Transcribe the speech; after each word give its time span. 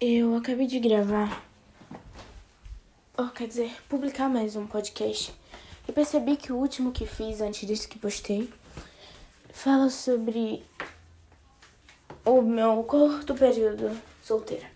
Eu 0.00 0.36
acabei 0.36 0.68
de 0.68 0.78
gravar, 0.78 1.44
ou 3.16 3.28
quer 3.30 3.48
dizer, 3.48 3.82
publicar 3.88 4.28
mais 4.28 4.54
um 4.54 4.64
podcast. 4.64 5.34
Eu 5.88 5.92
percebi 5.92 6.36
que 6.36 6.52
o 6.52 6.56
último 6.56 6.92
que 6.92 7.04
fiz 7.04 7.40
antes 7.40 7.68
desse 7.68 7.88
que 7.88 7.98
postei 7.98 8.48
fala 9.52 9.90
sobre 9.90 10.64
o 12.24 12.40
meu 12.42 12.84
curto 12.84 13.34
período 13.34 14.00
solteira. 14.22 14.70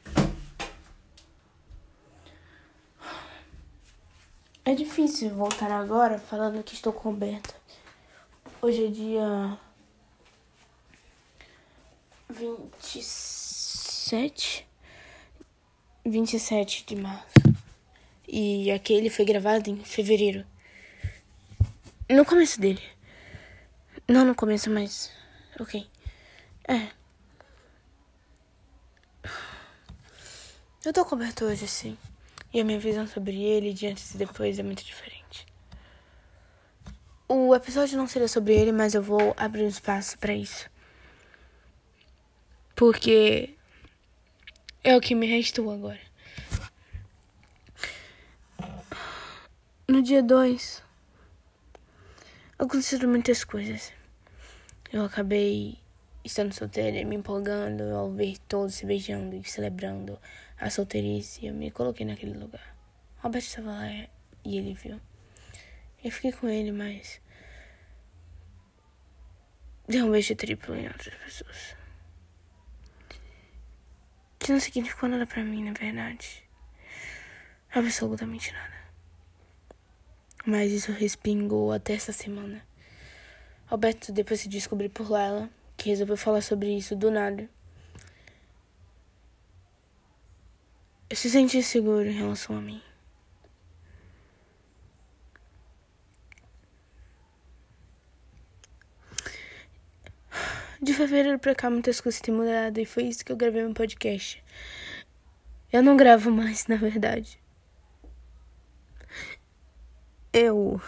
É 4.64 4.75
difícil 4.75 5.30
voltar 5.30 5.70
agora 5.70 6.18
falando 6.18 6.64
que 6.64 6.75
estou 6.75 6.93
coberta. 6.93 7.54
Hoje 8.61 8.86
é 8.86 8.91
dia 8.91 9.57
27 12.29 14.71
27 16.05 16.84
de 16.87 16.97
março. 16.97 17.33
E 18.27 18.70
aquele 18.70 19.11
foi 19.11 19.24
gravado 19.24 19.70
em 19.70 19.84
fevereiro. 19.84 20.45
No 22.09 22.25
começo 22.25 22.61
dele. 22.61 22.83
Não 24.09 24.25
no 24.25 24.34
começo, 24.34 24.70
mas. 24.70 25.11
Ok. 25.61 25.87
É. 26.69 26.88
Eu 30.84 30.92
tô 30.92 31.05
coberto 31.05 31.45
hoje, 31.45 31.69
sim. 31.69 31.97
E 32.53 32.61
a 32.61 32.64
minha 32.64 32.78
visão 32.78 33.06
sobre 33.06 33.41
ele 33.41 33.73
de 33.73 33.87
antes 33.87 34.12
e 34.14 34.19
depois 34.19 34.59
é 34.59 34.62
muito 34.62 34.84
diferente. 34.84 35.47
O 37.28 37.55
episódio 37.55 37.97
não 37.97 38.06
seria 38.06 38.28
sobre 38.28 38.55
ele, 38.55 38.73
mas 38.73 38.92
eu 38.92 39.03
vou 39.03 39.33
abrir 39.37 39.62
um 39.62 39.69
espaço 39.69 40.19
para 40.19 40.34
isso. 40.34 40.69
Porque 42.75 43.55
é 44.84 44.96
o 44.96 45.00
que 45.00 45.14
me 45.14 45.27
restou 45.27 45.70
agora. 45.70 46.00
No 49.86 50.02
dia 50.02 50.22
2, 50.22 50.83
aconteceram 52.58 53.08
muitas 53.08 53.44
coisas. 53.44 53.92
Eu 54.92 55.05
acabei 55.05 55.78
estando 56.24 56.52
solteira 56.52 57.05
me 57.05 57.16
empolgando 57.16 57.83
ao 57.94 58.11
ver 58.11 58.39
todos 58.48 58.74
se 58.74 58.86
beijando 58.86 59.36
e 59.36 59.44
celebrando 59.44 60.19
a 60.58 60.70
solteirice. 60.70 61.46
Eu 61.46 61.55
me 61.55 61.70
coloquei 61.70 62.06
naquele 62.06 62.36
lugar. 62.36 62.77
Roberto 63.19 63.46
estava 63.46 63.70
lá 63.70 63.89
e 64.44 64.58
ele 64.58 64.74
viu. 64.74 65.00
Eu 66.02 66.11
fiquei 66.11 66.33
com 66.33 66.48
ele, 66.48 66.72
mas. 66.72 67.20
Deu 69.86 70.06
um 70.06 70.11
beijo 70.11 70.34
triplo 70.34 70.74
em 70.74 70.86
outras 70.86 71.14
pessoas 71.14 71.81
que 74.43 74.53
não 74.53 74.59
significou 74.59 75.09
nada 75.09 75.25
para 75.25 75.45
mim, 75.45 75.65
na 75.65 75.73
verdade. 75.73 76.43
Absolutamente 77.73 78.53
nada. 78.53 78.75
Mas 80.45 80.73
isso 80.73 80.91
respingou 80.91 81.71
até 81.71 81.95
essa 81.95 82.12
semana. 82.12 82.67
Alberto 83.70 84.13
depois 84.13 84.41
se 84.41 84.48
descobriu 84.48 84.91
por 84.91 85.09
Laila, 85.09 85.48
que 85.77 85.91
resolveu 85.91 86.17
falar 86.17 86.41
sobre 86.41 86.77
isso 86.77 86.97
do 86.97 87.11
nada. 87.11 87.48
Eu 91.09 91.17
se 91.17 91.31
senti 91.31 91.63
seguro 91.63 92.07
em 92.07 92.13
relação 92.13 92.57
a 92.57 92.61
mim. 92.61 92.83
De 100.83 100.92
fevereiro 100.92 101.38
pra 101.38 101.55
cá, 101.55 101.70
muitas 101.70 102.00
coisas 102.00 102.20
têm 102.20 102.34
mudado 102.34 102.77
e 102.80 102.84
foi 102.84 103.05
isso 103.05 103.25
que 103.25 103.30
eu 103.30 103.36
gravei 103.36 103.62
meu 103.62 103.72
podcast. 103.72 104.42
Eu 105.72 105.80
não 105.80 105.97
gravo 105.97 106.28
mais, 106.28 106.66
na 106.66 106.74
verdade. 106.74 107.39
Eu, 110.33 110.80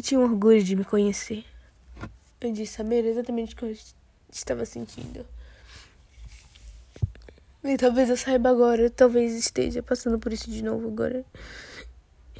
tinha 0.00 0.20
um 0.20 0.22
orgulho 0.22 0.62
de 0.62 0.76
me 0.76 0.84
conhecer. 0.84 1.44
Eu 2.40 2.52
de 2.52 2.64
saber 2.64 3.04
exatamente 3.04 3.54
o 3.54 3.56
que 3.56 3.64
eu 3.64 3.76
estava 4.30 4.64
sentindo. 4.64 5.26
E 7.64 7.76
talvez 7.76 8.10
eu 8.10 8.16
saiba 8.16 8.48
agora, 8.48 8.88
talvez 8.90 9.34
esteja 9.34 9.82
passando 9.82 10.20
por 10.20 10.32
isso 10.32 10.48
de 10.48 10.62
novo 10.62 10.86
agora. 10.86 11.24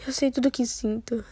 Eu 0.06 0.12
sei 0.12 0.30
tudo 0.30 0.46
o 0.46 0.50
que 0.52 0.64
sinto. 0.66 1.24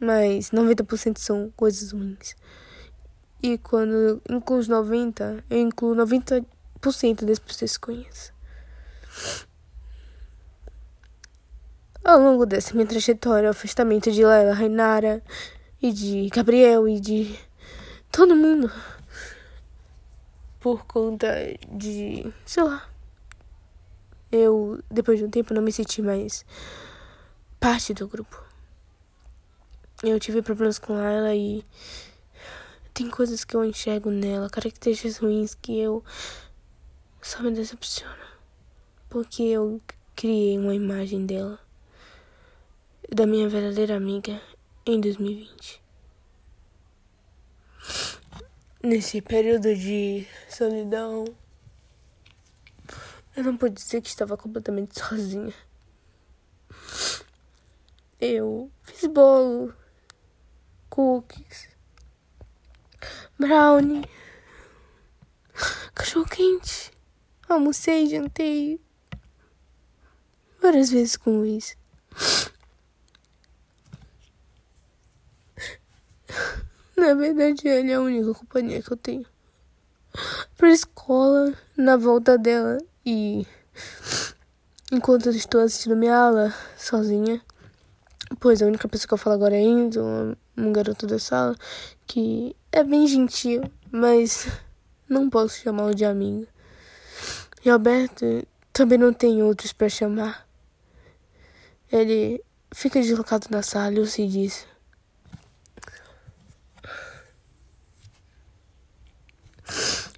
Mas 0.00 0.50
90% 0.50 1.18
são 1.18 1.52
coisas 1.56 1.92
ruins. 1.92 2.34
E 3.42 3.56
quando 3.56 4.20
incluo 4.28 4.58
os 4.58 4.68
90, 4.68 5.44
eu 5.48 5.58
incluo 5.58 5.94
90% 5.94 6.44
das 7.24 7.38
pessoas 7.38 7.76
que 7.76 7.86
conheço. 7.86 8.32
Ao 12.04 12.18
longo 12.18 12.44
dessa 12.44 12.74
minha 12.74 12.86
trajetória, 12.86 13.48
o 13.48 13.52
afastamento 13.52 14.10
de 14.10 14.24
Lela, 14.24 14.52
Rainara 14.52 15.22
e 15.80 15.92
de 15.92 16.28
Gabriel 16.28 16.86
e 16.86 17.00
de 17.00 17.38
todo 18.12 18.36
mundo. 18.36 18.70
Por 20.58 20.84
conta 20.84 21.28
de, 21.70 22.30
sei 22.44 22.62
lá. 22.62 22.86
Eu, 24.30 24.82
depois 24.90 25.18
de 25.18 25.24
um 25.24 25.30
tempo, 25.30 25.54
não 25.54 25.62
me 25.62 25.72
senti 25.72 26.02
mais 26.02 26.44
parte 27.58 27.94
do 27.94 28.06
grupo. 28.06 28.44
Eu 30.02 30.18
tive 30.20 30.40
problemas 30.40 30.78
com 30.78 30.98
ela 30.98 31.34
e 31.34 31.64
tem 33.00 33.08
coisas 33.08 33.44
que 33.44 33.56
eu 33.56 33.64
enxergo 33.64 34.10
nela, 34.10 34.50
características 34.50 35.16
ruins 35.16 35.54
que 35.54 35.80
eu 35.80 36.04
só 37.22 37.42
me 37.42 37.50
decepciona. 37.50 38.28
Porque 39.08 39.42
eu 39.42 39.80
criei 40.14 40.58
uma 40.58 40.74
imagem 40.74 41.24
dela, 41.24 41.58
da 43.08 43.26
minha 43.26 43.48
verdadeira 43.48 43.96
amiga, 43.96 44.38
em 44.84 45.00
2020. 45.00 45.82
Nesse 48.82 49.22
período 49.22 49.74
de 49.74 50.26
solidão, 50.50 51.24
eu 53.34 53.44
não 53.44 53.56
pude 53.56 53.76
dizer 53.76 54.02
que 54.02 54.08
estava 54.10 54.36
completamente 54.36 55.00
sozinha. 55.00 55.54
Eu 58.20 58.70
fiz 58.82 59.06
bolo, 59.06 59.74
cookies, 60.90 61.70
brownie, 63.40 64.04
cachorro 65.94 66.26
quente. 66.26 66.92
Almocei, 67.48 68.06
jantei 68.06 68.78
várias 70.60 70.90
vezes 70.90 71.16
com 71.16 71.30
o 71.30 71.38
Luiz. 71.38 71.74
Na 76.96 77.14
verdade, 77.14 77.66
ele 77.66 77.90
é 77.90 77.94
a 77.94 78.00
única 78.00 78.34
companhia 78.34 78.82
que 78.82 78.92
eu 78.92 78.96
tenho. 78.96 79.26
Pra 80.58 80.68
escola, 80.68 81.54
na 81.76 81.96
volta 81.96 82.36
dela 82.36 82.76
e 83.06 83.46
enquanto 84.92 85.26
eu 85.26 85.32
estou 85.32 85.62
assistindo 85.62 85.96
minha 85.96 86.14
aula 86.14 86.54
sozinha. 86.76 87.40
Pois 88.38 88.60
a 88.60 88.66
única 88.66 88.86
pessoa 88.86 89.08
que 89.08 89.14
eu 89.14 89.18
falo 89.18 89.36
agora 89.36 89.56
é 89.56 89.62
Enzo, 89.62 90.04
um 90.56 90.72
garoto 90.72 91.06
da 91.06 91.18
sala, 91.18 91.56
que 92.06 92.54
é 92.72 92.84
bem 92.84 93.06
gentil, 93.06 93.62
mas 93.90 94.46
não 95.08 95.28
posso 95.28 95.60
chamá-lo 95.60 95.94
de 95.94 96.04
amigo. 96.04 96.46
E 97.64 97.70
Alberto 97.70 98.46
também 98.72 98.96
não 98.96 99.12
tem 99.12 99.42
outros 99.42 99.72
para 99.72 99.88
chamar. 99.88 100.48
Ele 101.90 102.42
fica 102.72 103.00
deslocado 103.00 103.48
na 103.50 103.62
sala 103.62 103.98
e 103.98 104.06
sei 104.06 104.28
disso. 104.28 104.66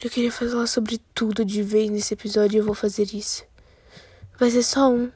Eu 0.03 0.11
queria 0.11 0.33
falar 0.33 0.67
sobre 0.67 0.99
tudo 1.15 1.45
de 1.45 1.63
vez 1.63 1.89
nesse 1.89 2.13
episódio 2.15 2.57
e 2.57 2.59
eu 2.59 2.65
vou 2.65 2.75
fazer 2.75 3.15
isso. 3.15 3.45
Vai 4.39 4.51
ser 4.51 4.63
só 4.63 4.91
um 4.91 5.11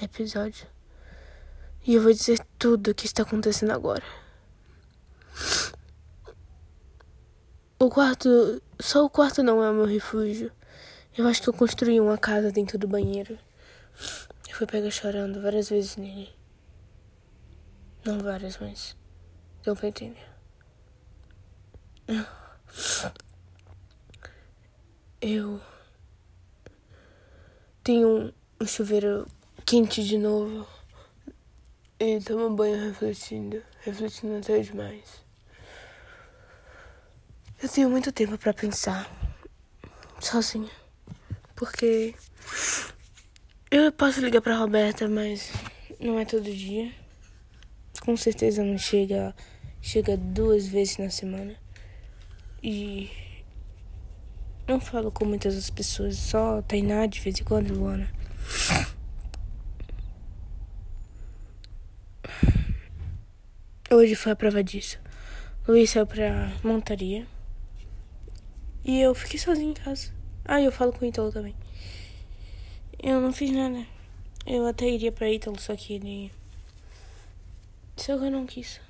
episódio. 0.00 0.66
E 1.86 1.94
eu 1.94 2.02
vou 2.02 2.12
dizer 2.12 2.38
tudo 2.58 2.90
o 2.90 2.94
que 2.94 3.06
está 3.06 3.22
acontecendo 3.22 3.72
agora. 3.72 4.04
O 7.80 7.88
quarto. 7.88 8.60
Só 8.80 9.04
o 9.04 9.10
quarto 9.10 9.42
não 9.42 9.62
é 9.62 9.70
o 9.70 9.74
meu 9.74 9.84
refúgio. 9.84 10.50
Eu 11.16 11.26
acho 11.28 11.40
que 11.40 11.48
eu 11.48 11.52
construí 11.54 12.00
uma 12.00 12.18
casa 12.18 12.50
dentro 12.50 12.76
do 12.76 12.88
banheiro. 12.88 13.38
Eu 14.48 14.56
fui 14.56 14.66
pega 14.66 14.90
chorando 14.90 15.40
várias 15.40 15.68
vezes 15.68 15.96
nele. 15.96 16.28
Não 18.04 18.18
várias, 18.18 18.58
mas. 18.58 18.96
Deu 19.62 19.76
pra 19.76 19.88
entender. 19.88 20.26
Eu. 25.20 25.60
Tenho 27.84 28.34
um 28.60 28.66
chuveiro 28.66 29.26
quente 29.64 30.02
de 30.02 30.18
novo. 30.18 30.66
E 32.00 32.20
tomo 32.20 32.50
banho 32.56 32.88
refletindo. 32.88 33.62
Refletindo 33.82 34.36
até 34.36 34.58
demais. 34.60 35.27
Eu 37.60 37.68
tenho 37.68 37.90
muito 37.90 38.12
tempo 38.12 38.38
para 38.38 38.54
pensar. 38.54 39.10
Sozinha. 40.20 40.70
porque 41.56 42.14
eu 43.70 43.90
posso 43.92 44.20
ligar 44.20 44.40
pra 44.40 44.56
Roberta, 44.56 45.08
mas 45.08 45.50
não 46.00 46.18
é 46.18 46.24
todo 46.24 46.44
dia. 46.44 46.92
Com 48.00 48.16
certeza 48.16 48.62
não 48.64 48.78
chega, 48.78 49.34
chega 49.80 50.16
duas 50.16 50.66
vezes 50.68 50.98
na 50.98 51.10
semana. 51.10 51.56
E 52.62 53.10
não 54.66 54.80
falo 54.80 55.10
com 55.10 55.24
muitas 55.24 55.54
outras 55.54 55.70
pessoas, 55.70 56.16
só 56.16 56.62
Tainá 56.62 57.06
de 57.06 57.20
vez 57.20 57.40
em 57.40 57.44
quando, 57.44 57.74
Luana. 57.74 58.08
Hoje 63.90 64.14
foi 64.14 64.32
a 64.32 64.36
prova 64.36 64.62
disso. 64.62 64.98
Luiz 65.66 65.90
saiu 65.90 66.06
pra 66.06 66.52
montaria. 66.62 67.26
E 68.88 69.02
eu 69.02 69.14
fiquei 69.14 69.38
sozinho 69.38 69.72
em 69.72 69.74
casa. 69.74 70.10
Ah, 70.46 70.62
eu 70.62 70.72
falo 70.72 70.94
com 70.94 71.04
o 71.04 71.08
Ítalo 71.08 71.30
também. 71.30 71.54
Eu 72.98 73.20
não 73.20 73.34
fiz 73.34 73.50
nada. 73.50 73.86
Eu 74.46 74.66
até 74.66 74.88
iria 74.88 75.12
pra 75.12 75.30
Ítalo, 75.30 75.60
só 75.60 75.76
que 75.76 75.92
ele. 75.92 76.32
Só 77.98 78.16
que 78.16 78.24
eu 78.24 78.30
não 78.30 78.46
quis. 78.46 78.80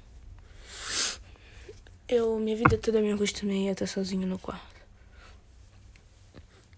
Eu, 2.08 2.38
minha 2.38 2.54
vida 2.54 2.78
toda 2.78 3.00
me 3.00 3.10
acostumei 3.10 3.68
a 3.68 3.72
estar 3.72 3.88
sozinho 3.88 4.24
no 4.24 4.38
quarto. 4.38 4.86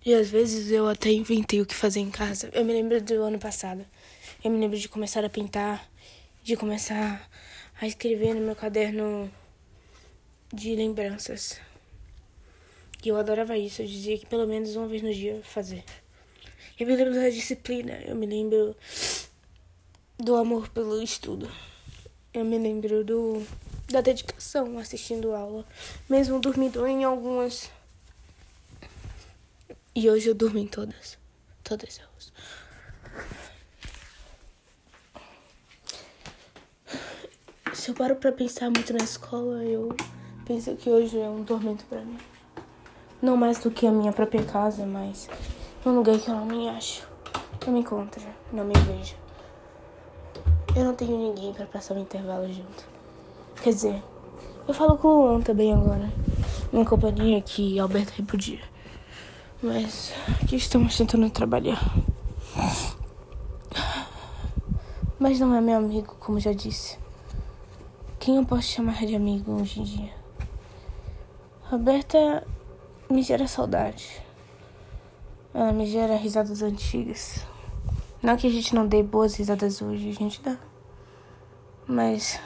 E 0.03 0.15
às 0.15 0.31
vezes 0.31 0.71
eu 0.71 0.89
até 0.89 1.13
inventei 1.13 1.61
o 1.61 1.67
que 1.67 1.75
fazer 1.75 2.01
em 2.01 2.11
casa. 2.11 2.49
Eu 2.55 2.65
me 2.65 2.73
lembro 2.73 3.03
do 3.03 3.23
ano 3.23 3.39
passado. 3.39 3.85
Eu 4.43 4.51
me 4.51 4.59
lembro 4.59 4.79
de 4.79 4.89
começar 4.89 5.23
a 5.27 5.29
pintar, 5.29 5.87
de 6.43 6.57
começar 6.57 7.29
a 7.79 7.87
escrever 7.87 8.35
no 8.35 8.41
meu 8.41 8.57
caderno 8.57 9.31
de 10.55 10.75
lembranças. 10.75 11.61
E 13.03 13.09
eu 13.09 13.17
adorava 13.17 13.57
isso. 13.57 13.83
Eu 13.83 13.87
dizia 13.87 14.19
que 14.19 14.27
pelo 14.27 14.47
menos 14.47 14.77
uma 14.77 14.87
vez 14.87 15.03
no 15.03 15.13
dia 15.13 15.41
fazer. 15.43 15.85
Eu 16.79 16.87
me 16.87 16.97
lembro 16.97 17.15
da 17.15 17.29
disciplina. 17.29 17.95
Eu 18.05 18.15
me 18.15 18.27
lembro 18.27 18.77
do 20.19 20.37
amor 20.37 20.69
pelo 20.69 21.03
estudo. 21.03 21.51
Eu 22.33 22.45
me 22.45 22.59
lembro 22.59 23.05
do 23.05 23.47
da 23.91 24.01
dedicação 24.01 24.79
assistindo 24.79 25.35
aula, 25.35 25.67
mesmo 26.09 26.39
dormindo 26.39 26.87
em 26.87 27.05
algumas. 27.05 27.71
E 29.95 30.09
hoje 30.09 30.29
eu 30.29 30.35
durmo 30.35 30.59
em 30.59 30.67
todas. 30.67 31.19
Todas 31.65 31.99
elas. 31.99 32.33
Se 37.75 37.91
eu 37.91 37.95
paro 37.95 38.15
pra 38.17 38.31
pensar 38.31 38.71
muito 38.71 38.93
na 38.93 39.03
escola, 39.03 39.65
eu 39.65 39.97
penso 40.47 40.77
que 40.77 40.89
hoje 40.89 41.19
é 41.19 41.29
um 41.29 41.45
tormento 41.45 41.85
para 41.87 42.03
mim. 42.03 42.19
Não 43.23 43.37
mais 43.37 43.59
do 43.59 43.71
que 43.71 43.87
a 43.87 43.91
minha 43.91 44.13
própria 44.13 44.43
casa, 44.43 44.87
mas 44.87 45.29
um 45.85 45.91
lugar 45.91 46.19
que 46.19 46.31
eu 46.31 46.35
não 46.35 46.47
me 46.47 46.69
acho. 46.69 47.07
Não 47.67 47.73
me 47.75 47.81
encontro, 47.81 48.23
não 48.51 48.65
me 48.65 48.73
vejo. 48.73 49.15
Eu 50.75 50.85
não 50.85 50.95
tenho 50.95 51.19
ninguém 51.19 51.53
para 51.53 51.67
passar 51.67 51.97
o 51.97 51.99
intervalo 51.99 52.51
junto. 52.51 52.89
Quer 53.63 53.71
dizer, 53.71 54.03
eu 54.67 54.73
falo 54.73 54.97
com 54.97 55.09
o 55.09 55.27
Luan 55.27 55.41
também 55.43 55.73
agora. 55.73 56.11
Uma 56.73 56.85
companhia 56.85 57.43
que 57.43 57.79
Alberto 57.79 58.13
repudia. 58.17 58.61
Mas 59.63 60.15
aqui 60.43 60.57
estamos 60.57 60.97
tentando 60.97 61.29
trabalhar. 61.29 61.79
Mas 65.19 65.39
não 65.39 65.55
é 65.55 65.61
meu 65.61 65.77
amigo, 65.77 66.17
como 66.19 66.41
já 66.41 66.53
disse. 66.53 66.99
Quem 68.19 68.37
eu 68.37 68.47
posso 68.47 68.69
chamar 68.69 69.05
de 69.05 69.15
amigo 69.15 69.61
hoje 69.61 69.81
em 69.81 69.85
dia? 69.85 70.13
Roberta 71.71 72.47
me 73.11 73.23
gera 73.23 73.47
saudade. 73.49 74.23
Ela 75.53 75.73
me 75.73 75.85
gera 75.87 76.17
risadas 76.17 76.63
antigas. 76.63 77.45
Não 78.23 78.37
que 78.37 78.47
a 78.47 78.51
gente 78.51 78.75
não 78.75 78.87
dê 78.87 79.03
boas 79.03 79.35
risadas 79.35 79.83
hoje, 79.83 80.11
a 80.11 80.13
gente 80.13 80.41
dá. 80.41 80.57
Mas 81.87 82.41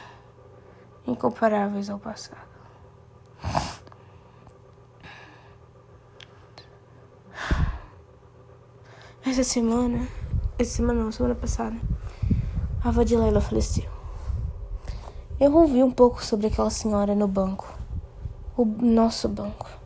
incomparáveis 1.07 1.91
ao 1.91 1.99
passado. 1.99 2.55
Essa 9.27 9.45
semana, 9.45 10.07
essa 10.59 10.77
semana 10.77 11.03
não, 11.03 11.13
semana 11.13 11.35
passada, 11.35 11.77
a 12.83 12.89
avó 12.89 13.03
de 13.03 13.17
Laila 13.17 13.41
faleceu. 13.41 13.91
Eu 15.41 15.55
ouvi 15.55 15.83
um 15.83 15.91
pouco 15.91 16.25
sobre 16.25 16.47
aquela 16.47 16.71
senhora 16.71 17.15
no 17.15 17.27
banco, 17.27 17.67
o 18.57 18.65
nosso 18.65 19.29
banco. 19.29 19.84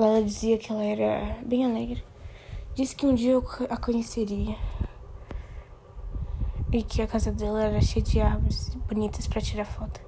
Laila 0.00 0.22
dizia 0.22 0.56
que 0.56 0.72
ela 0.72 0.82
era 0.82 1.36
bem 1.44 1.62
alegre. 1.62 2.02
Disse 2.74 2.96
que 2.96 3.04
um 3.04 3.14
dia 3.14 3.32
eu 3.32 3.44
a 3.68 3.76
conheceria. 3.76 4.56
E 6.72 6.82
que 6.82 7.02
a 7.02 7.06
casa 7.06 7.30
dela 7.30 7.62
era 7.62 7.82
cheia 7.82 8.02
de 8.02 8.18
árvores 8.18 8.74
bonitas 8.88 9.26
para 9.26 9.42
tirar 9.42 9.66
foto. 9.66 10.00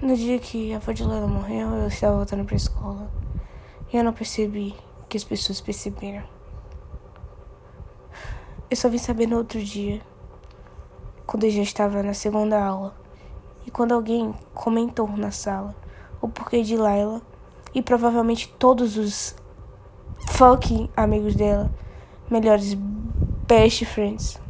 No 0.00 0.16
dia 0.16 0.38
que 0.38 0.72
a 0.72 0.76
avó 0.76 0.92
de 0.92 1.04
Laila 1.04 1.26
morreu, 1.26 1.74
eu 1.74 1.88
estava 1.88 2.16
voltando 2.16 2.46
para 2.46 2.54
a 2.54 2.56
escola. 2.56 3.12
E 3.92 3.96
eu 3.98 4.02
não 4.02 4.14
percebi 4.14 4.74
que 5.10 5.16
as 5.18 5.24
pessoas 5.24 5.60
perceberam. 5.60 6.26
Eu 8.70 8.76
só 8.78 8.88
vim 8.88 8.96
saber 8.96 9.26
no 9.26 9.36
outro 9.36 9.62
dia, 9.62 10.00
quando 11.26 11.44
eu 11.44 11.50
já 11.50 11.62
estava 11.62 12.02
na 12.02 12.14
segunda 12.14 12.64
aula, 12.64 12.96
e 13.66 13.70
quando 13.70 13.92
alguém 13.92 14.32
comentou 14.54 15.06
na 15.08 15.30
sala 15.30 15.74
o 16.20 16.28
porquê 16.28 16.62
de 16.62 16.76
Laila 16.76 17.22
e 17.74 17.82
provavelmente 17.82 18.52
todos 18.58 18.96
os 18.96 19.34
fucking 20.30 20.88
amigos 20.96 21.34
dela, 21.34 21.70
melhores 22.30 22.74
best 23.46 23.84
friends, 23.84 24.40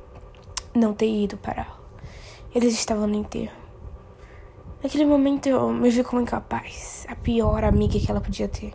não 0.74 0.92
ter 0.92 1.10
ido 1.10 1.36
para. 1.36 1.66
Eles 2.54 2.74
estavam 2.74 3.06
no 3.06 3.14
enterro. 3.14 3.56
Naquele 4.82 5.04
momento 5.04 5.48
eu 5.48 5.72
me 5.72 5.90
vi 5.90 6.04
como 6.04 6.22
incapaz, 6.22 7.06
a 7.08 7.16
pior 7.16 7.64
amiga 7.64 7.98
que 7.98 8.10
ela 8.10 8.20
podia 8.20 8.48
ter. 8.48 8.72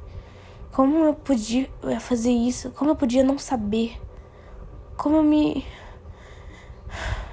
Como 0.72 0.98
eu 1.06 1.14
podia 1.14 1.70
fazer 2.00 2.32
isso? 2.32 2.72
Como 2.72 2.92
eu 2.92 2.96
podia 2.96 3.24
não 3.24 3.38
saber? 3.38 4.00
Como 4.98 5.18
eu 5.18 5.24
me 5.24 5.66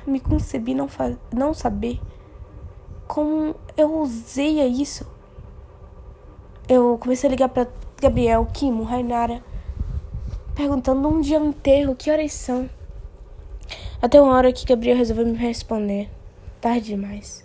me 0.06 0.20
concebi 0.20 0.74
não 0.74 0.88
não 1.32 1.52
saber? 1.52 2.00
Como 3.06 3.54
eu 3.76 3.98
usei 4.00 4.60
isso? 4.66 5.06
Eu 6.70 6.96
comecei 6.98 7.26
a 7.26 7.30
ligar 7.32 7.48
para 7.48 7.66
Gabriel, 8.00 8.46
Kimo, 8.46 8.84
Rainara, 8.84 9.42
perguntando 10.54 11.08
um 11.08 11.20
dia 11.20 11.40
o 11.40 11.96
que 11.96 12.12
horas 12.12 12.32
são. 12.32 12.70
Até 14.00 14.22
uma 14.22 14.36
hora 14.36 14.52
que 14.52 14.64
Gabriel 14.64 14.96
resolveu 14.96 15.26
me 15.26 15.36
responder. 15.36 16.08
Tarde 16.60 16.90
demais. 16.90 17.44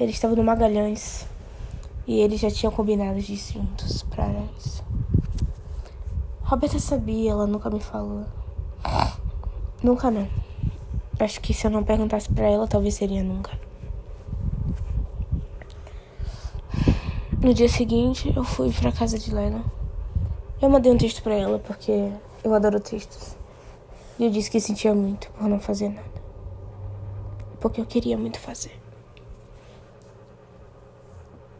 Ele 0.00 0.10
estava 0.10 0.34
no 0.34 0.42
Magalhães 0.42 1.28
e 2.08 2.18
eles 2.18 2.40
já 2.40 2.50
tinham 2.50 2.72
combinado 2.72 3.20
de 3.20 3.34
ir 3.34 3.36
juntos 3.36 4.02
para 4.02 4.26
isso. 4.58 4.82
Roberta 6.42 6.80
sabia, 6.80 7.30
ela 7.30 7.46
nunca 7.46 7.70
me 7.70 7.78
falou. 7.78 8.24
Nunca 9.80 10.10
não. 10.10 10.26
Acho 11.20 11.40
que 11.40 11.54
se 11.54 11.68
eu 11.68 11.70
não 11.70 11.84
perguntasse 11.84 12.28
para 12.28 12.48
ela, 12.48 12.66
talvez 12.66 12.94
seria 12.94 13.22
nunca. 13.22 13.69
No 17.42 17.54
dia 17.54 17.70
seguinte, 17.70 18.30
eu 18.36 18.44
fui 18.44 18.70
pra 18.70 18.92
casa 18.92 19.18
de 19.18 19.34
Lena. 19.34 19.64
Eu 20.60 20.68
mandei 20.68 20.92
um 20.92 20.98
texto 20.98 21.22
pra 21.22 21.32
ela 21.32 21.58
porque 21.58 22.12
eu 22.44 22.52
adoro 22.52 22.78
textos. 22.78 23.34
E 24.18 24.26
eu 24.26 24.30
disse 24.30 24.50
que 24.50 24.60
sentia 24.60 24.94
muito 24.94 25.30
por 25.30 25.48
não 25.48 25.58
fazer 25.58 25.88
nada. 25.88 26.20
Porque 27.58 27.80
eu 27.80 27.86
queria 27.86 28.18
muito 28.18 28.38
fazer. 28.38 28.78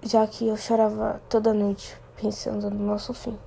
Já 0.02 0.26
que 0.26 0.48
eu 0.48 0.56
chorava 0.58 1.22
toda 1.30 1.54
noite 1.54 1.96
pensando 2.20 2.68
no 2.68 2.84
nosso 2.84 3.14
fim. 3.14 3.38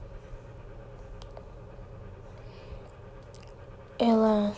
Ela. 3.99 4.53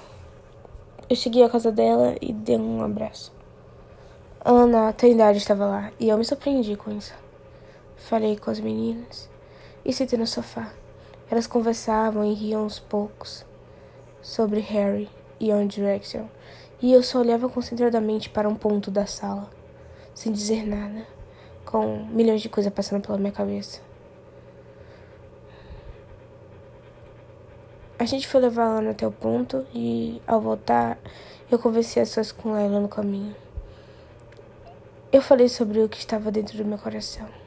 Eu 1.09 1.15
cheguei 1.17 1.43
à 1.43 1.49
casa 1.49 1.73
dela 1.73 2.15
e 2.21 2.31
dei 2.31 2.57
um 2.57 2.81
abraço. 2.81 3.33
Ana, 4.45 4.87
a 4.87 4.93
Trindade 4.93 5.39
estava 5.39 5.65
lá 5.65 5.91
e 5.99 6.07
eu 6.07 6.17
me 6.17 6.23
surpreendi 6.23 6.77
com 6.77 6.89
isso. 6.89 7.24
Falei 8.07 8.37
com 8.37 8.51
as 8.51 8.59
meninas 8.59 9.27
e 9.83 9.91
sentei 9.91 10.19
no 10.19 10.27
sofá. 10.27 10.71
Elas 11.27 11.47
conversavam 11.47 12.23
e 12.23 12.35
riam 12.35 12.61
aos 12.61 12.77
poucos 12.77 13.43
sobre 14.21 14.59
Harry 14.59 15.09
e 15.39 15.51
One 15.51 15.67
Direction, 15.67 16.27
e 16.79 16.93
eu 16.93 17.01
só 17.01 17.17
olhava 17.17 17.49
concentradamente 17.49 18.29
para 18.29 18.47
um 18.47 18.53
ponto 18.53 18.91
da 18.91 19.07
sala, 19.07 19.49
sem 20.13 20.31
dizer 20.31 20.67
nada, 20.67 21.07
com 21.65 22.05
milhões 22.05 22.43
de 22.43 22.47
coisas 22.47 22.71
passando 22.71 23.01
pela 23.01 23.17
minha 23.17 23.31
cabeça. 23.31 23.81
A 27.97 28.05
gente 28.05 28.27
foi 28.27 28.39
levar 28.39 28.85
a 28.85 28.91
até 28.91 29.07
o 29.07 29.11
ponto 29.11 29.65
e, 29.73 30.21
ao 30.27 30.39
voltar, 30.39 30.99
eu 31.49 31.57
conversei 31.57 32.03
as 32.03 32.13
coisas 32.13 32.31
com 32.31 32.55
ela 32.55 32.79
no 32.79 32.87
caminho. 32.87 33.35
Eu 35.11 35.23
falei 35.23 35.49
sobre 35.49 35.79
o 35.79 35.89
que 35.89 35.97
estava 35.97 36.29
dentro 36.29 36.55
do 36.55 36.65
meu 36.65 36.77
coração. 36.77 37.44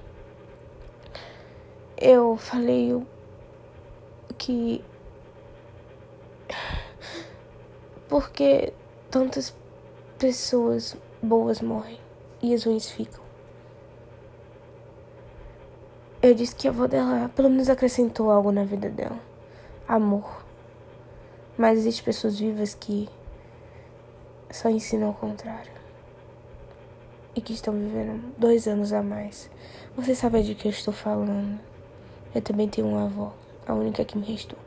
Eu 2.00 2.36
falei 2.36 3.00
que. 4.36 4.84
Porque 8.08 8.72
tantas 9.10 9.54
pessoas 10.18 10.96
boas 11.22 11.60
morrem 11.60 11.98
e 12.42 12.54
as 12.54 12.64
ruins 12.64 12.90
ficam. 12.90 13.22
Eu 16.22 16.34
disse 16.34 16.54
que 16.54 16.66
a 16.66 16.70
avó 16.70 16.86
dela 16.86 17.30
pelo 17.34 17.50
menos 17.50 17.68
acrescentou 17.68 18.30
algo 18.30 18.50
na 18.50 18.64
vida 18.64 18.88
dela. 18.88 19.20
Amor. 19.86 20.44
Mas 21.56 21.78
existem 21.78 22.04
pessoas 22.04 22.38
vivas 22.38 22.74
que 22.74 23.08
só 24.50 24.68
ensinam 24.68 25.10
o 25.10 25.14
contrário. 25.14 25.72
E 27.34 27.40
que 27.40 27.52
estão 27.52 27.74
vivendo 27.74 28.34
dois 28.36 28.66
anos 28.66 28.92
a 28.92 29.02
mais. 29.02 29.50
Você 29.96 30.14
sabe 30.14 30.42
de 30.42 30.54
que 30.54 30.66
eu 30.66 30.70
estou 30.70 30.94
falando. 30.94 31.60
Eu 32.34 32.42
também 32.42 32.68
tenho 32.68 32.88
uma 32.88 33.06
avó, 33.06 33.32
a 33.66 33.74
única 33.74 34.04
que 34.04 34.18
me 34.18 34.24
restou. 34.24 34.58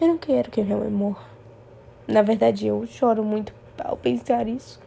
Eu 0.00 0.08
não 0.08 0.18
quero 0.18 0.50
que 0.50 0.62
minha 0.62 0.76
mãe 0.76 0.90
morra. 0.90 1.26
Na 2.06 2.22
verdade, 2.22 2.66
eu 2.66 2.86
choro 2.86 3.24
muito 3.24 3.52
ao 3.78 3.96
pensar 3.96 4.46
isso. 4.46 4.80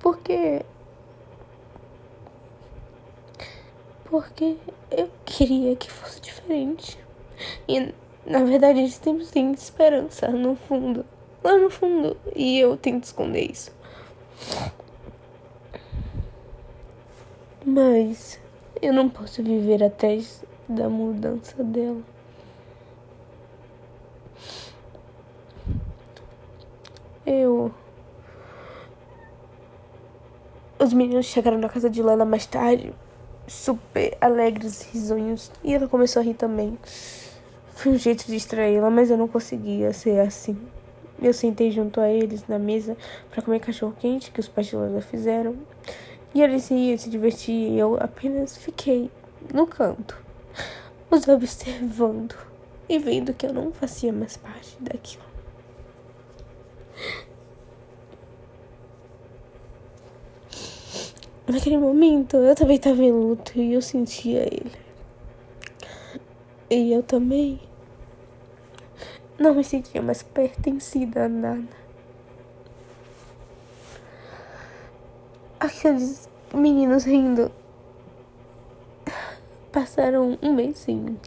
Porque 0.00 0.64
porque 4.04 4.56
eu 4.90 5.10
queria 5.24 5.76
que 5.76 5.90
fosse 5.90 6.20
diferente. 6.20 6.98
E 7.68 7.92
na 8.26 8.42
verdade 8.42 8.80
eles 8.80 8.94
sempre 8.94 9.26
têm 9.26 9.52
esperança 9.52 10.28
no 10.28 10.56
fundo. 10.56 11.04
Lá 11.44 11.56
no 11.56 11.70
fundo. 11.70 12.16
E 12.34 12.58
eu 12.58 12.76
tento 12.76 13.04
esconder 13.04 13.50
isso. 13.50 13.70
Mas 17.64 18.40
eu 18.80 18.92
não 18.92 19.08
posso 19.08 19.42
viver 19.42 19.82
atrás 19.82 20.44
da 20.68 20.88
mudança 20.88 21.62
dela. 21.62 22.02
Eu. 27.26 27.72
Os 30.78 30.92
meninos 30.92 31.26
chegaram 31.26 31.58
na 31.58 31.68
casa 31.68 31.90
de 31.90 32.02
Lana 32.02 32.24
mais 32.24 32.46
tarde 32.46 32.94
super 33.48 34.16
alegres, 34.20 34.82
risonhos. 34.82 35.50
E 35.64 35.74
ela 35.74 35.88
começou 35.88 36.20
a 36.20 36.24
rir 36.24 36.34
também. 36.34 36.78
Foi 37.74 37.92
um 37.92 37.98
jeito 37.98 38.26
de 38.26 38.32
distraí-la, 38.32 38.90
mas 38.90 39.10
eu 39.10 39.16
não 39.16 39.26
conseguia 39.26 39.92
ser 39.92 40.20
assim. 40.20 40.56
Eu 41.20 41.32
sentei 41.32 41.70
junto 41.70 42.00
a 42.00 42.08
eles 42.08 42.46
na 42.46 42.58
mesa 42.58 42.96
para 43.30 43.42
comer 43.42 43.60
cachorro 43.60 43.94
quente 43.98 44.30
que 44.30 44.38
os 44.38 44.48
pais 44.48 44.68
de 44.68 44.76
Lana 44.76 45.00
fizeram. 45.00 45.56
E 46.34 46.42
eles 46.42 46.68
riam, 46.68 46.98
se 46.98 47.08
divertiam 47.08 47.74
e 47.74 47.78
eu 47.78 47.96
apenas 48.00 48.56
fiquei 48.56 49.10
no 49.52 49.66
canto, 49.66 50.16
os 51.10 51.26
observando 51.26 52.34
e 52.88 52.98
vendo 52.98 53.32
que 53.32 53.46
eu 53.46 53.52
não 53.52 53.72
fazia 53.72 54.12
mais 54.12 54.36
parte 54.36 54.76
daquilo. 54.80 55.28
Naquele 61.46 61.78
momento 61.78 62.36
eu 62.36 62.54
também 62.54 62.76
estava 62.76 63.02
em 63.02 63.10
luto 63.10 63.58
e 63.58 63.72
eu 63.72 63.80
sentia 63.80 64.42
ele. 64.42 64.72
E 66.68 66.92
eu 66.92 67.02
também 67.02 67.58
não 69.38 69.54
me 69.54 69.64
sentia 69.64 70.02
mais 70.02 70.22
pertencida 70.22 71.24
a 71.24 71.28
nada. 71.28 71.87
Aqueles 75.60 76.28
meninos 76.54 77.04
rindo 77.04 77.50
passaram 79.72 80.38
um 80.40 80.54
mês 80.54 80.78
sem. 80.78 81.18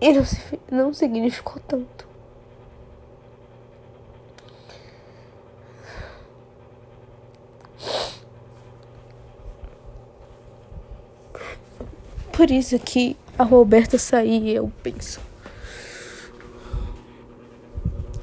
E 0.00 0.12
não, 0.12 0.24
não 0.70 0.92
significou 0.92 1.60
tanto. 1.66 2.12
por 12.42 12.50
isso 12.50 12.76
que 12.76 13.16
a 13.38 13.44
Roberta 13.44 13.96
sair, 13.96 14.48
eu 14.48 14.72
penso. 14.82 15.20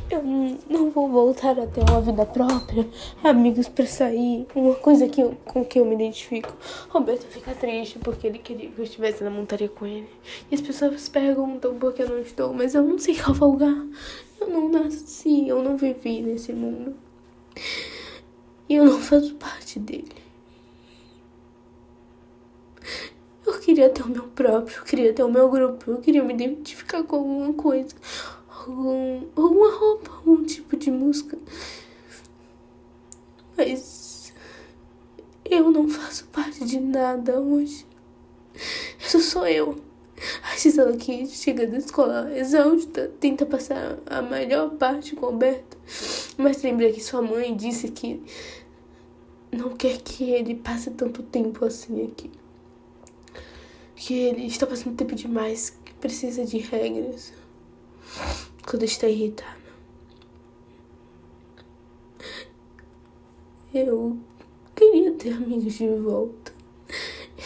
Eu 0.10 0.18
não 0.70 0.92
vou 0.92 1.10
voltar 1.10 1.60
a 1.60 1.66
ter 1.66 1.82
uma 1.90 2.02
vida 2.02 2.26
própria, 2.26 2.88
amigos 3.24 3.68
para 3.68 3.86
sair, 3.86 4.46
uma 4.54 4.76
coisa 4.76 5.10
que 5.10 5.22
eu, 5.22 5.36
com 5.44 5.66
que 5.66 5.80
eu 5.80 5.86
me 5.86 5.96
identifico. 5.96 6.56
Roberto 6.90 7.26
fica 7.28 7.56
triste 7.56 7.98
porque 8.00 8.28
ele 8.28 8.38
queria 8.38 8.70
que 8.70 8.80
eu 8.80 8.84
estivesse 8.84 9.24
na 9.24 9.30
montaria 9.30 9.70
com 9.70 9.86
ele. 9.86 10.10
E 10.52 10.56
as 10.56 10.62
pessoas 10.62 11.10
perguntam 11.10 11.76
por 11.76 11.94
que 11.94 12.04
eu 12.04 12.10
não 12.10 12.20
estou, 12.20 12.54
mas 12.54 12.76
eu 12.76 12.84
não 12.84 12.98
sei 13.00 13.16
cavalgar. 13.16 13.76
Eu 14.40 14.50
não 14.50 14.70
nasci, 14.70 15.48
eu 15.48 15.64
não 15.64 15.76
vivi 15.76 16.22
nesse 16.22 16.54
mundo. 16.54 16.96
E 18.68 18.76
eu 18.76 18.86
não 18.86 19.00
faço 19.00 19.34
parte 19.36 19.80
dele. 19.80 20.30
Eu 23.46 23.60
queria 23.60 23.90
ter 23.90 24.04
o 24.04 24.08
meu 24.08 24.24
próprio, 24.24 24.78
eu 24.78 24.84
queria 24.84 25.12
ter 25.12 25.24
o 25.24 25.32
meu 25.32 25.50
grupo, 25.50 25.90
eu 25.90 25.98
queria 25.98 26.24
me 26.24 26.34
identificar 26.34 27.02
com 27.04 27.16
alguma 27.16 27.54
coisa, 27.54 27.96
algum, 28.70 29.28
alguma 29.36 29.72
roupa, 29.76 30.12
algum 30.12 30.44
tipo 30.44 30.78
de 30.78 30.92
música. 30.92 31.38
Mas 33.58 34.34
eu 35.46 35.70
não 35.72 35.90
faço 35.90 36.26
parte 36.28 36.64
de 36.66 36.80
nada 36.80 37.40
hoje. 37.40 37.86
Isso 39.00 39.20
sou 39.20 39.48
eu. 39.48 39.78
A 40.44 40.58
Gisela 40.58 40.96
que 40.98 41.26
chega 41.28 41.66
da 41.66 41.78
escola 41.78 42.32
exausta, 42.38 43.10
tenta 43.20 43.46
passar 43.46 43.98
a 44.06 44.22
melhor 44.22 44.72
parte 44.72 45.16
com 45.16 45.26
o 45.26 45.30
Alberto. 45.30 45.78
Mas 46.38 46.62
lembra 46.62 46.92
que 46.92 47.02
sua 47.02 47.22
mãe 47.22 47.56
disse 47.56 47.90
que 47.90 48.22
não 49.52 49.76
quer 49.76 49.98
que 50.02 50.30
ele 50.30 50.56
passe 50.56 50.92
tanto 50.92 51.24
tempo 51.24 51.66
assim 51.66 52.06
aqui 52.06 52.30
que 54.00 54.14
ele 54.14 54.46
está 54.46 54.66
passando 54.66 54.96
tempo 54.96 55.14
demais, 55.14 55.72
que 55.84 55.94
precisa 55.96 56.46
de 56.46 56.58
regras 56.58 57.34
quando 58.70 58.84
está 58.84 59.08
irritado. 59.08 59.58
Eu 63.74 64.20
queria 64.76 65.12
ter 65.14 65.34
amigos 65.34 65.74
de 65.74 65.88
volta. 65.88 66.54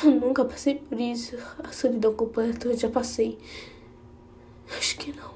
Eu 0.03 0.11
nunca 0.11 0.43
passei 0.43 0.75
por 0.75 0.99
isso. 0.99 1.37
A 1.63 1.71
solidão 1.71 2.13
completa 2.13 2.67
eu 2.67 2.77
já 2.77 2.89
passei. 2.89 3.37
Acho 4.77 4.97
que 4.97 5.13
não. 5.13 5.33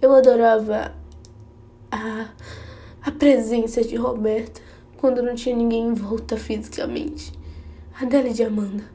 Eu 0.00 0.14
adorava 0.14 0.94
a, 1.90 2.32
a 3.02 3.10
presença 3.10 3.82
de 3.82 3.96
Roberta 3.96 4.60
quando 4.98 5.20
não 5.20 5.34
tinha 5.34 5.56
ninguém 5.56 5.88
em 5.88 5.94
volta 5.94 6.36
fisicamente. 6.36 7.32
A 8.00 8.04
dela 8.04 8.28
e 8.28 8.32
de 8.32 8.44
Amanda. 8.44 8.88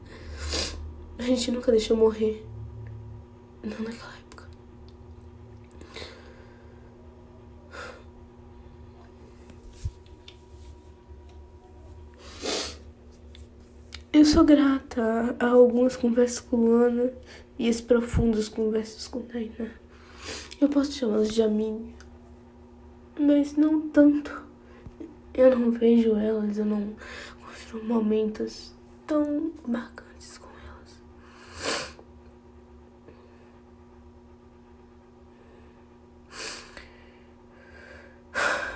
A 1.18 1.22
gente 1.22 1.50
nunca 1.50 1.70
deixou 1.70 1.98
morrer. 1.98 2.46
Não 3.62 3.78
naquela 3.80 4.15
Eu 14.16 14.24
sou 14.24 14.44
grata 14.44 15.36
a 15.38 15.46
algumas 15.46 15.94
conversas 15.94 16.40
com 16.40 16.56
Luana 16.56 17.12
e 17.58 17.68
as 17.68 17.82
profundas 17.82 18.48
conversas 18.48 19.06
com 19.06 19.20
Tainá. 19.20 19.68
Eu 20.58 20.70
posso 20.70 20.92
chamá-las 20.92 21.34
de 21.34 21.42
amiga, 21.42 21.92
mas 23.20 23.56
não 23.56 23.90
tanto. 23.90 24.42
Eu 25.34 25.58
não 25.58 25.70
vejo 25.70 26.16
elas, 26.16 26.56
eu 26.56 26.64
não 26.64 26.96
construo 27.44 27.84
momentos 27.84 28.74
tão 29.06 29.52
marcantes 29.68 30.38
com 30.38 30.48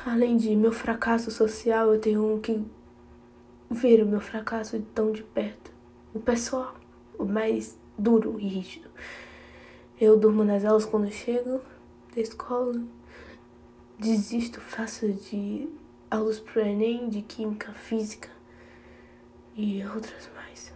Além 0.05 0.37
de 0.37 0.55
meu 0.55 0.71
fracasso 0.71 1.31
social, 1.31 1.95
eu 1.95 1.99
tenho 1.99 2.39
que 2.43 2.63
ver 3.71 4.03
o 4.03 4.07
meu 4.07 4.21
fracasso 4.21 4.81
tão 4.93 5.13
de 5.13 5.23
perto. 5.23 5.71
O 6.13 6.19
pessoal, 6.19 6.75
o 7.17 7.25
mais 7.25 7.79
duro 7.97 8.39
e 8.41 8.49
rígido. 8.49 8.91
Eu 9.99 10.19
durmo 10.19 10.43
nas 10.43 10.65
aulas 10.65 10.85
quando 10.85 11.11
chego 11.11 11.61
da 12.15 12.21
escola. 12.21 12.83
Desisto 13.99 14.61
fácil 14.61 15.13
de 15.13 15.69
aulas 16.11 16.41
pro 16.41 16.61
Enem, 16.61 17.09
de 17.09 17.23
Química, 17.23 17.73
Física 17.73 18.31
e 19.55 19.85
outras 19.85 20.29
mais. 20.35 20.73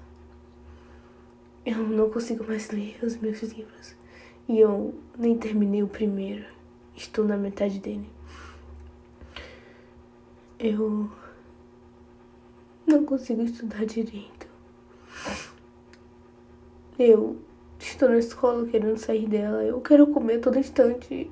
Eu 1.67 1.79
não 1.79 2.11
consigo 2.11 2.45
mais 2.45 2.71
ler 2.71 2.99
os 3.03 3.17
meus 3.17 3.43
livros. 3.43 3.97
E 4.47 4.61
eu 4.61 4.95
nem 5.19 5.37
terminei 5.37 5.83
o 5.83 5.89
primeiro. 5.89 6.45
Estou 6.95 7.25
na 7.25 7.37
metade 7.37 7.81
dele. 7.81 8.09
Eu 10.59 11.11
não 12.87 13.05
consigo 13.05 13.43
estudar 13.43 13.85
direito. 13.87 14.47
Eu 16.99 17.41
estou 17.79 18.09
na 18.09 18.19
escola 18.19 18.67
querendo 18.67 18.97
sair 18.99 19.27
dela. 19.27 19.63
Eu 19.63 19.81
quero 19.81 20.07
comer 20.07 20.41
todo 20.41 20.59
instante. 20.59 21.31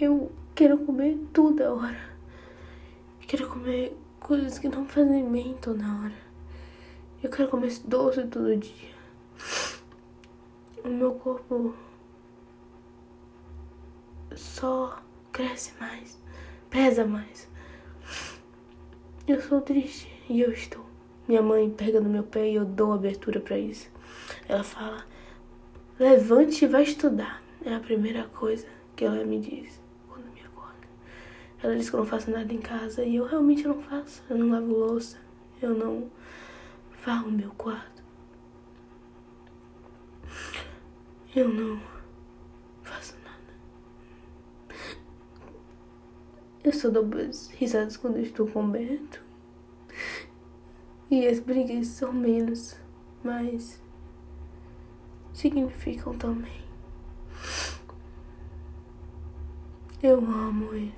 Eu 0.00 0.32
quero 0.54 0.78
comer 0.78 1.18
toda 1.32 1.72
hora. 1.72 2.10
Eu 3.20 3.28
quero 3.28 3.48
comer 3.48 3.96
coisas 4.18 4.58
que 4.58 4.68
não 4.68 4.86
fazem 4.86 5.30
bem 5.30 5.54
toda 5.60 5.84
hora. 5.84 6.32
Eu 7.22 7.30
quero 7.30 7.48
comer 7.48 7.72
doce 7.84 8.26
todo 8.26 8.56
dia. 8.56 8.92
O 10.84 10.88
meu 10.88 11.14
corpo 11.14 11.74
só 14.34 15.00
cresce 15.30 15.72
mais, 15.78 16.18
pesa 16.68 17.04
mais. 17.04 17.48
Eu 19.28 19.40
sou 19.40 19.60
triste 19.60 20.11
e 20.32 20.40
eu 20.40 20.50
estou. 20.50 20.84
Minha 21.28 21.42
mãe 21.42 21.70
pega 21.70 22.00
no 22.00 22.08
meu 22.08 22.24
pé 22.24 22.48
e 22.48 22.54
eu 22.54 22.64
dou 22.64 22.92
abertura 22.92 23.38
para 23.38 23.58
isso. 23.58 23.88
Ela 24.48 24.64
fala: 24.64 25.04
levante 25.98 26.64
e 26.64 26.68
vai 26.68 26.82
estudar. 26.82 27.42
É 27.64 27.74
a 27.74 27.80
primeira 27.80 28.24
coisa 28.24 28.66
que 28.96 29.04
ela 29.04 29.22
me 29.24 29.38
diz 29.38 29.80
quando 30.08 30.24
me 30.32 30.40
acorda. 30.40 30.88
Ela 31.62 31.76
diz 31.76 31.88
que 31.88 31.94
eu 31.94 32.00
não 32.00 32.06
faço 32.06 32.30
nada 32.30 32.52
em 32.52 32.60
casa 32.60 33.04
e 33.04 33.16
eu 33.16 33.26
realmente 33.26 33.68
não 33.68 33.80
faço. 33.80 34.22
Eu 34.28 34.38
não 34.38 34.50
lavo 34.50 34.72
louça, 34.72 35.18
eu 35.60 35.74
não 35.74 36.10
varro 37.04 37.30
meu 37.30 37.50
quarto. 37.50 38.02
Eu 41.36 41.48
não 41.48 41.80
faço 42.82 43.14
nada. 43.22 43.54
Eu 46.64 46.72
só 46.72 46.90
dou 46.90 47.08
risadas 47.52 47.96
quando 47.96 48.18
estou 48.18 48.46
com 48.48 48.64
o 48.64 48.68
Beto. 48.68 49.31
E 51.12 51.26
as 51.26 51.38
brigas 51.38 51.88
são 51.88 52.10
menos, 52.10 52.74
mas 53.22 53.78
significam 55.34 56.16
também. 56.16 56.62
Eu 60.02 60.20
amo 60.20 60.72
ele. 60.72 60.94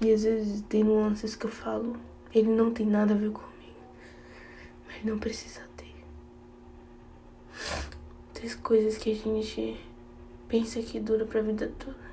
E 0.00 0.12
às 0.12 0.24
vezes 0.24 0.60
tem 0.62 0.82
nuances 0.82 1.36
que 1.36 1.46
eu 1.46 1.50
falo, 1.52 1.96
ele 2.34 2.52
não 2.52 2.74
tem 2.74 2.84
nada 2.84 3.14
a 3.14 3.16
ver 3.16 3.30
comigo. 3.30 3.78
Mas 4.88 5.04
não 5.04 5.20
precisa 5.20 5.60
ter. 5.76 5.94
Tem 8.32 8.50
coisas 8.56 8.98
que 8.98 9.12
a 9.12 9.14
gente 9.14 9.80
pensa 10.48 10.82
que 10.82 10.98
dura 10.98 11.24
pra 11.24 11.42
vida 11.42 11.72
toda. 11.78 12.10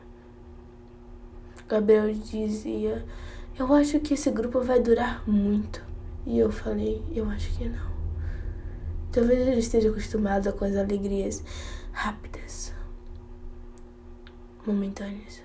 Gabriel 1.67 2.13
dizia, 2.13 3.03
eu 3.57 3.73
acho 3.73 3.99
que 3.99 4.13
esse 4.13 4.29
grupo 4.29 4.61
vai 4.61 4.79
durar 4.79 5.27
muito. 5.27 5.89
E 6.25 6.37
eu 6.37 6.51
falei, 6.51 7.03
eu 7.11 7.29
acho 7.29 7.57
que 7.57 7.67
não. 7.67 7.91
Talvez 9.11 9.47
ele 9.47 9.59
esteja 9.59 9.89
acostumado 9.89 10.51
com 10.53 10.65
as 10.65 10.75
alegrias 10.75 11.43
rápidas, 11.91 12.73
momentâneas, 14.65 15.41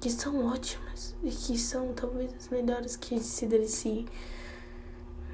que 0.00 0.10
são 0.10 0.46
ótimas 0.46 1.16
e 1.22 1.30
que 1.30 1.56
são 1.56 1.94
talvez 1.94 2.34
as 2.34 2.48
melhores 2.48 2.96
que 2.96 3.18
se 3.20 3.46
delicie, 3.46 4.06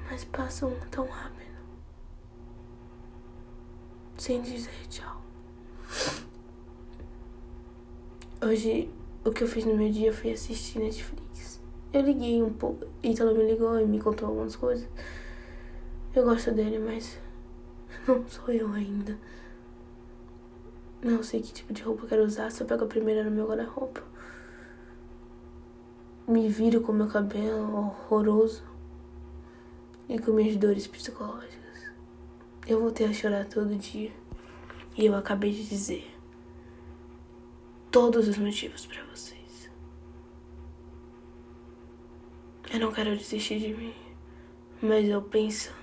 mas 0.09 0.23
passam 0.23 0.73
tão 0.89 1.05
rápido, 1.07 1.57
sem 4.17 4.41
dizer 4.41 4.87
tchau. 4.87 5.21
Hoje, 8.43 8.89
o 9.25 9.31
que 9.31 9.43
eu 9.43 9.47
fiz 9.47 9.65
no 9.65 9.75
meu 9.75 9.91
dia 9.91 10.13
foi 10.13 10.31
assistir 10.31 10.79
Netflix. 10.79 11.30
Eu 11.93 12.01
liguei 12.01 12.41
um 12.41 12.53
pouco, 12.53 12.85
Ítalo 13.03 13.35
me 13.35 13.45
ligou 13.45 13.77
e 13.77 13.85
me 13.85 13.99
contou 13.99 14.29
algumas 14.29 14.55
coisas. 14.55 14.87
Eu 16.15 16.23
gosto 16.23 16.51
dele, 16.51 16.79
mas 16.79 17.19
não 18.07 18.25
sou 18.29 18.53
eu 18.53 18.71
ainda. 18.71 19.17
Não 21.03 21.21
sei 21.21 21.41
que 21.41 21.51
tipo 21.51 21.73
de 21.73 21.81
roupa 21.81 22.07
quero 22.07 22.23
usar, 22.23 22.49
eu 22.59 22.65
pego 22.65 22.85
a 22.85 22.87
primeira 22.87 23.23
no 23.23 23.31
meu 23.31 23.47
guarda-roupa. 23.47 24.01
Me 26.27 26.47
viro 26.47 26.79
com 26.79 26.93
meu 26.93 27.07
cabelo 27.07 27.75
horroroso 27.75 28.63
e 30.07 30.17
com 30.19 30.31
minhas 30.31 30.55
dores 30.55 30.87
psicológicas. 30.87 31.91
Eu 32.67 32.79
voltei 32.79 33.07
a 33.07 33.13
chorar 33.13 33.45
todo 33.47 33.75
dia 33.75 34.13
e 34.95 35.05
eu 35.05 35.15
acabei 35.15 35.51
de 35.51 35.67
dizer 35.67 36.09
todos 37.89 38.27
os 38.27 38.37
motivos 38.37 38.85
para 38.85 39.03
vocês. 39.05 39.40
Eu 42.73 42.79
não 42.79 42.91
quero 42.93 43.17
desistir 43.17 43.59
de 43.59 43.73
mim, 43.73 43.93
mas 44.81 45.05
eu 45.09 45.21
penso 45.21 45.73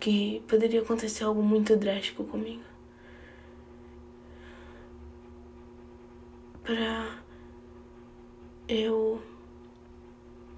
que 0.00 0.42
poderia 0.48 0.80
acontecer 0.80 1.24
algo 1.24 1.42
muito 1.42 1.76
drástico 1.76 2.24
comigo. 2.24 2.62
Pra 6.62 7.22
eu 8.66 9.22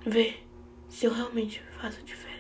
ver 0.07 0.47
se 0.89 1.07
eu 1.07 1.13
realmente 1.13 1.61
faço 1.81 2.01
diferença. 2.05 2.40